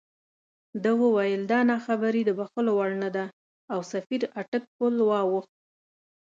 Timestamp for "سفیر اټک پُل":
3.91-4.95